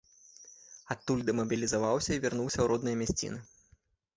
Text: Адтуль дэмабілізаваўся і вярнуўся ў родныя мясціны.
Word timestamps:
Адтуль 0.95 1.21
дэмабілізаваўся 1.27 2.11
і 2.17 2.21
вярнуўся 2.25 2.57
ў 2.61 2.65
родныя 2.73 2.95
мясціны. 3.03 3.39